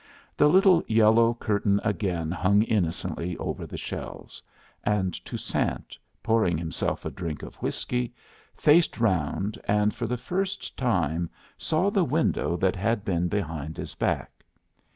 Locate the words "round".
8.99-9.61